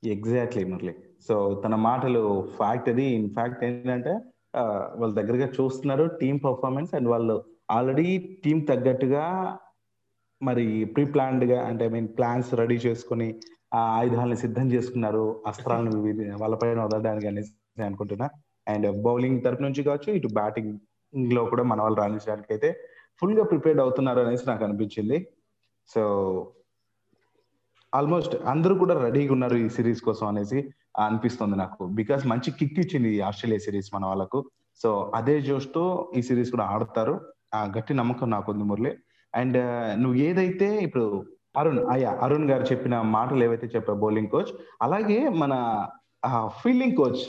ఎగ్జాక్ట్లీ 0.02 0.64
మురళి 0.64 0.94
సో 1.28 1.34
తన 1.64 1.74
మాటలు 1.88 2.22
ఫ్యాక్ట్ 2.58 2.88
అది. 2.88 3.06
ఇన్ 3.16 3.30
ఫ్యాక్ట్ 3.30 3.64
ఏంటంటే 3.64 4.12
వాళ్ళ 5.00 5.12
దగ్గరగా 5.14 5.48
చూస్తున్నారు 5.56 6.04
టీమ్ 6.20 6.38
పర్ఫార్మెన్స్ 6.44 6.92
అండ్ 6.94 7.08
వాళ్ళు 7.08 7.36
ఆల్రెడీ 7.70 8.06
టీం 8.44 8.60
తగ్గట్టుగా 8.60 9.24
మరి 10.40 10.64
ప్రీ 10.94 11.04
ప్లాన్డ్గా 11.04 11.58
అంటే 11.62 11.84
ఐ 11.84 11.88
మీన్ 11.88 12.08
ప్లాన్స్ 12.18 12.50
రెడీ 12.54 12.76
చేసుకుని 12.86 13.28
ఆ 13.74 13.80
ఆయుధాలను 13.98 14.34
సిద్ధం 14.34 14.66
చేసుకున్నారు. 14.72 15.24
అస్త్రాలను 15.46 15.98
వాళ్ళపైన 16.42 16.78
వదలడానికి 16.84 17.26
అనేసి 17.28 17.52
నేను 17.78 17.86
అనుకుంటున్నా. 17.86 18.26
అండ్ 18.68 19.02
బౌలింగ్ 19.02 19.42
తరపు 19.44 19.62
నుంచి 19.62 19.82
కావచ్చు 19.82 20.10
ఇటు 20.12 20.28
బ్యాటింగ్లో 20.38 21.44
కూడా 21.44 21.62
మన 21.62 21.82
వాళ్ళు 21.82 21.98
రాణించడానికి 22.00 22.50
అయితే 22.52 22.68
ఫుల్గా 23.20 23.44
ప్రిపేర్డ్ 23.44 23.80
అవుతున్నారు 23.80 24.20
అనేసి 24.20 24.44
నాకు 24.48 24.64
అనిపించింది. 24.64 25.18
సో 25.90 26.02
ఆల్మోస్ట్ 27.94 28.36
అందరూ 28.36 28.74
కూడా 28.74 29.02
రెడీగా 29.02 29.32
ఉన్నారు 29.32 29.56
ఈ 29.56 29.68
సిరీస్ 29.68 30.02
కోసం 30.02 30.26
అనేసి 30.26 30.58
అనిపిస్తుంది 30.98 31.56
నాకు. 31.56 31.86
బికాస్ 31.86 32.26
మంచి 32.26 32.50
కిక్ 32.50 32.78
ఇచ్చింది 32.78 33.08
ఈ 33.16 33.20
ఆస్ట్రేలియా 33.20 33.58
సిరీస్ 33.58 33.94
మన 33.94 34.06
వాళ్ళకు. 34.06 34.50
సో 34.82 35.12
అదే 35.14 35.40
జోష్తో 35.40 36.12
ఈ 36.16 36.22
సిరీస్ 36.22 36.50
కూడా 36.50 36.64
ఆడతారు. 36.64 37.20
ఆ 37.54 37.72
గట్టి 37.78 37.94
నమ్మకం 37.94 38.30
నాకు 38.30 38.52
ఉంది 38.52 38.64
మురళి. 38.64 38.96
అండ్ 39.34 39.58
నువ్వు 40.00 40.18
ఏదైతే 40.18 40.76
ఇప్పుడు 40.76 41.26
అరుణ్ 41.56 41.78
అయ్యా 41.90 42.18
అరుణ్ 42.22 42.50
గారు 42.50 42.62
చెప్పిన 42.62 43.00
మాటలు 43.00 43.44
ఏవైతే 43.44 43.66
చెప్పా 43.66 43.94
బౌలింగ్ 43.94 44.28
కోచ్ 44.28 44.52
అలాగే 44.82 45.28
మన 45.28 45.86
ఫీల్డింగ్ 46.46 46.96
కోచ్ 46.96 47.20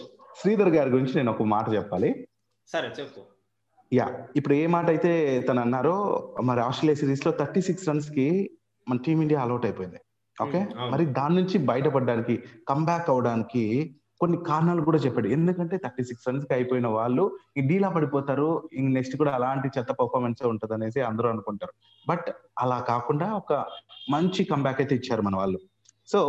శ్రీధర్ 0.41 0.70
గారి 0.70 0.89
గురించి 0.89 1.13
నేను 1.15 1.32
ఒక 1.32 1.44
మాట 1.44 1.74
చెప్పాలి. 1.74 2.27
సరే 2.68 2.89
చెప్పు. 3.00 3.22
యా 3.94 4.08
ఇప్పుడు 4.36 4.53
ఏ 4.53 4.68
మాట 4.68 4.88
అయితే 4.88 5.41
తను 5.41 5.62
అన్నారో 5.62 5.96
మరి 6.44 6.62
ఆస్ట్రేలియా 6.62 6.96
సిరీస్లో 6.96 7.32
థర్టీ 7.32 7.62
సిక్స్ 7.62 7.89
రన్స్కి 7.89 8.27
మన 8.89 8.98
టీమిండియా 8.98 9.41
అలౌట్ 9.41 9.65
అయిపోయింది. 9.65 10.00
ఓకే. 10.41 10.67
మరి 10.89 11.05
దాని 11.05 11.36
నుంచి 11.36 11.57
బయటపడడానికి 11.57 12.43
కంబ్యాక్ 12.67 13.10
అవడానికి 13.10 13.95
కొన్ని 14.19 14.38
కారణాలు 14.38 14.81
కూడా 14.81 14.98
చెప్పాడు. 14.98 15.27
ఎందుకంటే 15.27 15.77
థర్టీ 15.77 16.03
సిక్స్ 16.03 16.27
రన్స్కి 16.27 16.53
అయిపోయిన 16.53 16.88
వాళ్ళు 16.88 17.38
ఈ 17.57 17.62
డీలా 17.62 17.89
పడిపోతారు 17.89 18.69
ఇంక 18.74 18.89
నెక్స్ట్ 18.91 19.15
కూడా 19.15 19.31
అలాంటి 19.31 19.67
చెత్త 19.77 19.91
పర్ఫార్మెన్స్ 19.91 20.45
ఉంటది 20.45 20.74
అనేసి 20.74 21.01
అందరూ 21.01 21.29
అనుకుంటారు. 21.29 21.74
బట్ 22.10 22.27
అలా 22.60 22.79
కాకుండా 22.79 23.33
ఒక 23.33 23.65
మంచి 24.10 24.43
కంబ్యాక్ 24.43 24.81
అయితే 24.81 24.95
ఇచ్చారు 24.95 25.21
మన 25.21 25.36
వాళ్ళు. 25.36 25.60
సో 26.07 26.19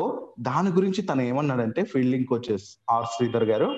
దాని 0.40 0.70
గురించి 0.70 1.02
తను 1.02 1.22
ఏమన్నాడంటే 1.22 1.82
ఫీల్డింగ్ 1.84 2.26
కోచెస్ 2.26 2.78
ఆర్ 2.90 3.04
శ్రీధర్ 3.04 3.44
గారు 3.44 3.68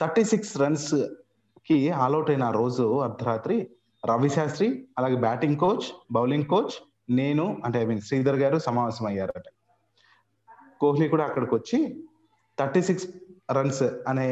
థర్టీ 0.00 0.24
సిక్స్ 0.24 0.60
రన్స్కి 0.60 1.90
ఆల్అౌట్ 1.90 2.30
అయిన 2.30 2.42
ఆ 2.42 2.50
రోజు 2.50 3.00
అర్ధరాత్రి 3.00 3.70
రవి 4.06 4.30
శాస్త్రి 4.30 4.86
అలాగే 4.98 5.16
బ్యాటింగ్ 5.16 5.56
కోచ్ 5.56 5.86
బౌలింగ్ 6.12 6.44
కోచ్ 6.44 6.74
నేను 7.10 7.62
అంటే 7.64 7.82
ఐ 7.82 7.84
మీన్ 7.84 8.00
శ్రీధర్ 8.00 8.36
గారు 8.36 8.58
సమావేశం 8.58 9.06
అయ్యారట 9.06 9.48
కోహ్లీ 10.80 11.08
కూడా 11.08 11.24
అక్కడికి 11.24 11.54
వచ్చి 11.54 11.78
థర్టీ 12.58 12.82
సిక్స్ 12.82 13.06
రన్స్ 13.52 13.82
అనే 13.82 14.28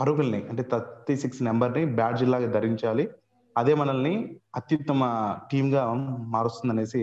పరుగుల్ని 0.00 0.40
అంటే 0.48 0.62
థర్టీ 0.72 1.16
సిక్స్ 1.16 1.42
నెంబర్ని 1.42 1.84
బ్యాడ్జ్ 1.84 2.24
లాగా 2.24 2.46
ధరించాలి. 2.50 3.08
అదే 3.56 3.74
మనల్ని 3.74 4.14
అత్యుత్తమ 4.56 5.02
టీంగా 5.52 5.82
మారుస్తుంది 5.84 6.30
మారుస్తుందనేసి 6.30 7.02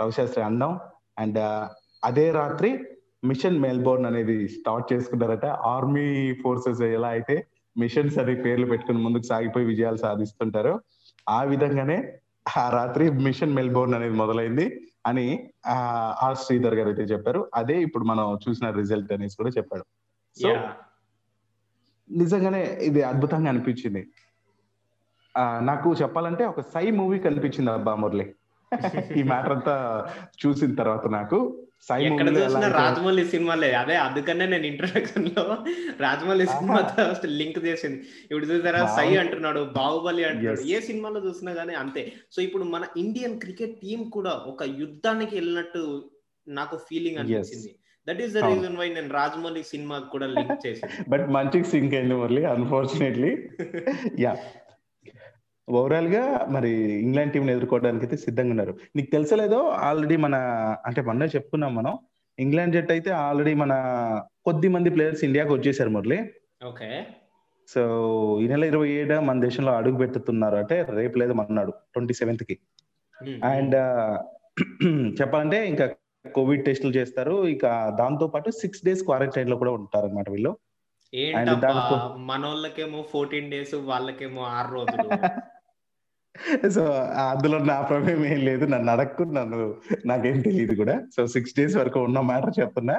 రవిశాస్త్రి 0.00 0.44
అనడం 0.44 0.80
అండ్ 1.18 1.38
అదే 2.04 2.30
రాత్రి 2.30 2.70
మిషన్ 3.24 3.60
మెల్బోర్న్ 3.60 4.06
అనేది 4.06 4.48
స్టార్ట్ 4.48 4.92
చేసుకున్నారట. 4.92 5.46
ఆర్మీ 5.46 6.34
ఫోర్సెస్ 6.42 6.82
ఎలా 6.82 7.08
అయితే 7.08 7.46
మిషన్స్ 7.78 8.18
అనే 8.18 8.34
పేర్లు 8.34 8.66
పెట్టుకుని 8.66 8.98
ముందుకు 8.98 9.22
సాగిపోయి 9.22 9.66
విజయాలు 9.66 9.96
సాధిస్తుంటారో 9.96 10.80
ఆ 11.28 11.42
విధంగానే 11.42 11.98
ఆ 12.58 12.70
రాత్రి 12.70 13.10
మిషన్ 13.10 13.54
మెల్బోర్న్ 13.54 13.94
అనేది 13.94 14.14
మొదలైంది. 14.14 14.66
అని 15.06 15.50
ఆ 15.66 15.76
ఆర్ 16.22 16.36
శ్రీధర్ 16.36 16.74
గారు 16.74 16.88
అయితే 16.88 17.02
చెప్పారు. 17.02 17.50
అదే 17.54 17.82
ఇప్పుడు 17.82 18.04
మనం 18.04 18.38
చూసిన 18.48 18.70
రిజల్ట్ 18.70 19.12
అనేసి 19.12 19.36
కూడా 19.36 19.50
చెప్పాడు. 19.50 19.84
సో 20.42 20.56
నిజంగానే 22.10 22.62
ఇది 22.64 23.02
అద్భుతంగా 23.02 23.48
అనిపించింది. 23.48 24.08
ఆ 25.36 25.60
నాకు 25.60 25.94
చెప్పాలంటే 25.94 26.44
ఒక 26.44 26.60
సై 26.60 26.90
మూవీ 26.90 27.18
కనిపించింది 27.18 27.70
అబ్బా 27.70 27.94
మురళి. 27.94 28.34
ఈ 29.16 29.22
మ్యాటర్ 29.22 29.52
అంతా 29.52 30.06
చూసిన 30.46 30.74
తర్వాత 30.74 31.06
నాకు. 31.06 31.66
ఎక్కడ 31.90 32.28
చూసినా 32.36 32.68
రాజమౌళి 32.74 33.24
సినిమాలే. 33.24 33.72
అదే 33.72 33.96
అందుకనే 33.96 34.46
నేను 34.46 34.66
ఇంట్రొడక్షన్లో 34.66 35.44
రాజమౌళి 36.00 36.46
సినిమాతో 36.46 37.04
లింక్ 37.32 37.64
చేసింది. 37.64 37.98
ఇప్పుడు 38.30 38.46
చూసారా 38.46 38.86
సై 38.96 39.16
అంటున్నాడు 39.16 39.60
బాహుబలి 39.76 40.24
అంటున్నాడు. 40.24 40.60
ఏ 40.68 40.80
సినిమాలో 40.80 41.20
చూసినా 41.26 41.52
గానీ 41.52 41.74
అంతే. 41.74 42.02
సో 42.30 42.42
ఇప్పుడు 42.42 42.64
మన 42.68 42.84
ఇండియన్ 42.96 43.40
క్రికెట్ 43.40 43.80
టీం 43.80 44.10
కూడా 44.10 44.32
ఒక 44.46 44.62
యుద్ధానికి 44.78 45.36
వెళ్ళినట్టు 45.36 45.82
నాకు 46.46 46.76
ఫీలింగ్ 46.88 47.18
అనిపించింది. 47.18 47.70
That 48.06 48.20
is 48.22 48.32
the. 48.32 48.40
Reason 48.46 48.76
why 48.76 48.88
నేను 48.88 49.12
రాజమౌళి 49.12 49.62
సినిమా 49.64 49.98
కూడా 50.12 50.26
లింక్ 50.28 50.66
చేసింది. 50.66 50.92
బట్ 51.08 51.26
మంచిగా 51.30 51.64
సింక్ 51.64 51.94
అయింది 51.94 52.14
మురళి 52.14 52.44
అన్ఫార్చునేట్లీ 52.54 53.32
యా 54.20 54.32
ఓవరాల్గా 55.72 56.46
మరి 56.50 56.70
ఇంగ్లాండ్ 57.00 57.32
టీం 57.32 57.50
ఎదుర్కోవడానికి 57.50 58.04
అయితే 58.04 58.16
సిద్ధంగా 58.16 58.50
ఉన్నారు. 58.50 58.76
నీకు 58.96 59.10
తెలుసలేదో 59.10 59.68
ఆల్రెడీ 59.68 60.16
మన 60.16 60.34
అంటే 60.86 61.02
మొన్న 61.02 61.22
చెప్పుకున్నాం 61.22 61.74
మనం 61.74 61.98
ఇంగ్లాండ్ 62.38 62.74
జట్ 62.74 62.90
అయితే 62.90 63.10
ఆల్రెడీ 63.10 63.54
మన 63.54 63.72
కొద్ది 64.44 64.68
మంది 64.68 64.90
ప్లేయర్స్ 64.90 65.24
ఇండియాకి 65.24 65.52
వచ్చేసారు 65.52 65.90
మురళి. 65.90 66.18
ఓకే. 66.66 66.90
సో 67.68 67.82
ఈ 68.42 68.48
నెల 68.48 68.64
ఇరవై 68.64 68.88
ఏడు 68.88 69.20
మన 69.20 69.40
దేశంలో 69.40 69.72
అడుగు 69.72 69.96
పెట్టుతున్నారు 69.96 70.56
అంటే 70.56 70.82
రేపు 70.90 71.18
లేదు 71.18 71.32
మన్నాడు 71.32 71.70
ట్వంటీ 71.70 72.14
సెవెంత్కి 72.14 72.56
అండ్ 73.42 73.76
చెప్పాలంటే 75.20 75.68
ఇంకా 75.68 75.86
కోవిడ్ 76.24 76.64
టెస్టులు 76.64 76.92
చేస్తారు. 76.92 77.46
ఇక 77.46 77.66
దాంతో 77.98 78.26
పాటు 78.26 78.50
సిక్స్ 78.50 78.84
డేస్ 78.84 79.02
క్వారంటైన్లో 79.02 79.56
కూడా 79.56 79.70
ఉంటారు 79.70 80.06
అనమాట 80.06 80.30
వీళ్ళు 80.30 80.52
మనోళ్ళకేమో 82.26 83.02
ఫోర్టీన్ 83.12 83.50
డేస్ 83.50 83.74
వాళ్ళకేమో 83.74 84.42
ఆరు 84.42 84.70
రోజులు. 84.74 85.08
సో 86.74 86.82
అందులో 87.30 87.58
నా 87.58 87.80
ప్రమేయం 87.80 88.24
ఏం 88.24 88.40
లేదు. 88.40 88.64
నన్ను 88.64 88.92
అడక్కు 88.92 89.22
నన్ను 89.22 89.74
నాకేం 90.06 90.40
తెలియదు 90.40 90.74
కూడా. 90.74 91.00
సో 91.16 91.26
సిక్స్ 91.26 91.54
డేస్ 91.56 91.76
వరకు 91.76 92.00
ఉన్న 92.00 92.20
మ్యాటర్ 92.20 92.60
చెప్తున్నా. 92.60 92.96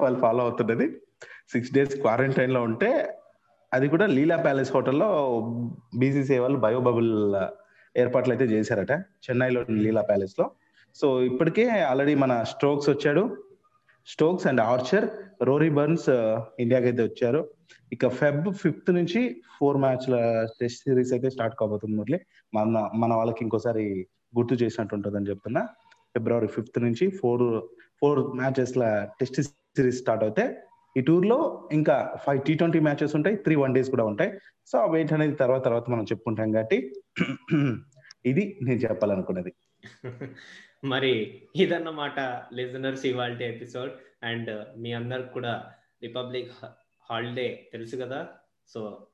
వాళ్ళు 0.00 0.20
ఫాలో 0.20 0.42
అవుతున్నది. 0.44 0.86
సిక్స్ 1.52 1.72
డేస్ 1.72 2.00
క్వారంటైన్లో 2.00 2.62
ఉంటే 2.62 2.90
అది 3.72 3.88
కూడా 3.88 4.06
లీలా 4.06 4.36
ప్యాలెస్ 4.36 4.72
హోటల్లో 4.72 5.08
బీసీసీ 5.98 6.38
వాళ్ళు 6.38 6.58
బయోబబుల్ 6.58 7.12
ఏర్పాట్లు 7.96 8.32
అయితే 8.32 8.44
చేశారట 8.44 8.92
చెన్నైలో 9.24 9.60
లీలా 9.70 10.02
ప్యాలెస్లో 10.02 10.50
సో 10.94 11.22
ఇప్పటికే 11.22 11.68
ఆల్రెడీ 11.68 12.14
మన 12.14 12.42
స్ట్రోక్స్ 12.42 12.90
వచ్చాడు. 12.90 13.36
Stokes 14.06 14.46
and 14.46 14.60
Archer. 14.60 15.08
Rory 15.42 15.70
Burns 15.70 16.10
ఇండియాకి 16.60 16.86
అయితే 16.86 17.02
వచ్చారు. 17.02 17.48
ఇక 17.92 18.08
ఫెబ్ 18.08 18.52
ఫిఫ్త్ 18.52 18.90
నుంచి 18.94 19.42
ఫోర్ 19.58 19.76
మ్యాచ్ల 19.76 20.46
టెస్ట్ 20.60 20.78
సిరీస్ 20.78 21.12
అయితే 21.12 21.30
స్టార్ట్ 21.30 21.56
కాబోతుంది 21.60 21.96
మురళి. 21.96 22.20
మన 22.54 22.90
మన 22.94 23.14
వాళ్ళకి 23.14 23.38
ఇంకోసారి 23.42 24.06
గుర్తు 24.38 24.54
చేసినట్టు 24.54 24.94
ఉంటుందని 24.94 25.26
చెప్తున్నా. 25.26 25.68
ఫిబ్రవరి 26.16 26.46
ఫిఫ్త్ 26.46 26.82
నుంచి 26.82 27.10
four 27.10 27.62
four 28.00 28.36
matches 28.36 28.74
test 29.20 29.42
series 29.42 29.98
start 29.98 30.24
అవుతాయి 30.24 30.50
ఈ 30.98 31.00
టూర్లో 31.00 31.68
ఇంకా 31.72 32.14
ఫైవ్ 32.26 32.42
టీ 32.42 32.54
ట్వంటీ 32.54 32.80
మ్యాచెస్ 32.80 33.16
ఉంటాయి 33.16 33.36
త్రీ 33.36 33.54
వన్ 33.54 33.74
డేస్ 33.74 33.90
కూడా 33.90 34.04
ఉంటాయి. 34.04 34.30
సో 34.66 34.78
ఆ 34.78 34.86
వెయిట్ 34.86 35.12
అనేది 35.12 35.34
తర్వాత 35.34 35.64
తర్వాత 35.64 35.90
మనం 35.90 36.04
చెప్పుకుంటాం 36.04 36.52
కాబట్టి 36.52 36.92
ఇది 38.26 38.58
నేను 38.62 38.78
చెప్పాలనుకున్నది. 38.78 39.52
మరి 40.84 41.42
ఇదన్నమాట 41.56 42.20
లిజనర్స్ 42.54 43.06
ఇవాళ 43.06 43.42
ఎపిసోడ్ 43.42 43.92
అండ్ 44.22 44.78
మీ 44.78 44.92
అందరికి 44.92 45.28
కూడా 45.28 45.72
రిపబ్లిక్ 46.02 46.52
హాలిడే 47.10 47.68
తెలుసు 47.72 47.96
కదా? 47.96 48.28
సో 48.68 49.06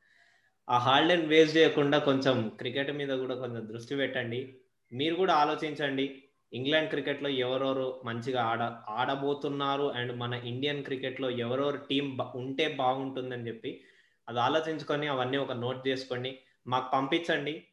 ఆ 0.68 0.78
హాలిడేని 0.78 1.26
వేస్ట్ 1.26 1.56
చేయకుండా 1.56 1.98
కొంచెం 1.98 2.48
క్రికెట్ 2.48 2.92
మీద 2.92 3.08
కూడా 3.08 3.34
కొంచెం 3.34 3.68
దృష్టి 3.68 3.96
పెట్టండి. 3.96 4.56
మీరు 4.92 5.14
కూడా 5.14 5.34
ఆలోచించండి. 5.34 6.22
ఇంగ్లాండ్ 6.52 6.90
క్రికెట్లో 6.90 7.28
ఎవరెవరు 7.28 8.02
మంచిగా 8.04 8.42
ఆడ 8.42 8.62
ఆడబోతున్నారు? 8.88 9.92
అండ్ 9.92 10.16
మన 10.16 10.34
ఇండియన్ 10.34 10.84
క్రికెట్లో 10.84 11.30
ఎవరెవరు 11.30 11.76
టీం 11.76 12.18
ఉంటే 12.34 12.68
బాగుంటుందని 12.68 13.48
చెప్పి 13.48 13.84
అది 14.28 14.40
ఆలోచించుకొని 14.40 15.06
అవన్నీ 15.06 15.36
ఒక 15.36 15.52
నోట్ 15.52 15.88
చేసుకోండి. 15.88 16.38
మాకు 16.66 16.90
పంపించండి. 16.90 17.64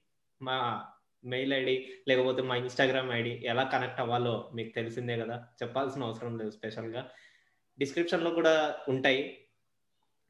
మా 0.42 0.86
మెయిల్ 1.26 1.54
ఐడి 1.54 1.94
లేకపోతే 2.08 2.42
మా 2.42 2.56
ఇన్స్టాగ్రామ్ 2.56 3.12
ఐడి 3.12 3.42
ఎలా 3.46 3.64
కనెక్ట్ 3.64 4.00
అవ్వాలో 4.00 4.52
మీకు 4.54 4.76
తెలిసిందే 4.76 5.18
కదా. 5.18 5.48
చెప్పాల్సిన 5.64 6.04
అవసరం 6.04 6.38
లేదు 6.38 6.50
స్పెషల్గా. 6.50 7.10
డిస్క్రిప్షన్లో 7.80 8.32
కూడా 8.32 8.80
ఉంటాయి. 8.90 9.46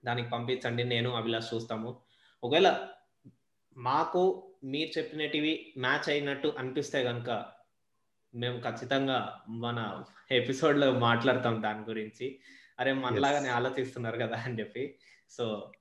దానికి 0.05 0.29
పంపించండి 0.29 0.83
నేను 0.83 1.13
అభిలాష్ 1.13 1.53
చూస్తాము. 1.53 2.01
ఒకవేళ 2.43 2.87
మాకు 3.77 4.53
మీరు 4.63 4.99
చెప్పినటివి 4.99 5.73
మ్యాచ్ 5.77 6.09
అయినట్టు 6.09 6.53
అనిపిస్తే 6.57 7.03
కనుక 7.03 7.51
మేము 8.35 8.59
ఖచ్చితంగా 8.59 9.41
మన 9.49 10.03
ఎపిసోడ్లో 10.31 10.91
మాట్లాడతాం 10.91 11.63
దాని 11.63 11.79
గురించి. 11.79 12.39
అరే 12.79 12.93
మనలాగానే 12.93 13.49
ఆలోచిస్తున్నారు 13.49 14.17
కదా 14.17 14.37
అని 14.37 14.59
చెప్పి. 14.59 14.95
సో 15.29 15.71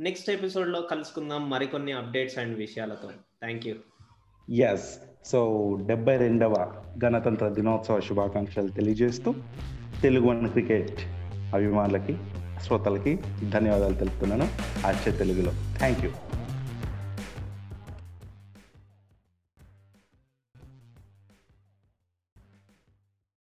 నెక్స్ట్ 0.00 0.30
ఎపిసోడ్లో 0.30 0.80
కలుసుకుందాం. 0.80 1.50
మరికొన్ని 1.50 1.92
అప్డేట్స్ 1.92 2.38
అండ్ 2.38 2.58
విషయాలతో. 2.58 3.08
థ్యాంక్ 3.08 3.66
యూ 3.66 3.74
ఎస్ 4.50 4.98
సో 5.24 5.78
డెబ్బై 5.86 6.16
రెండవ 6.16 6.72
గణతంత్ర 7.04 7.48
దినోత్సవ 7.48 8.00
శుభాకాంక్షలు 8.00 8.68
తెలియజేస్తూ 8.68 9.34
తెలుగు 10.02 10.26
వన్ 10.26 10.48
క్రికెట్ 10.48 11.00
అభిమానులకి 11.54 12.16
శ్రోతలకి 12.60 13.18
ధన్యవాదాలు 13.50 13.94
తెలుపుతున్నాను. 13.94 14.48
ఆర్చే 14.86 15.12
తెలుగులో. 15.18 15.52
Thank 15.78 16.04
you 16.04 16.10